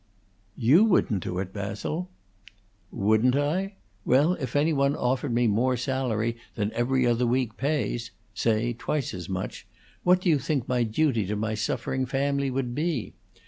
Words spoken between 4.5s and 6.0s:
any one offered me more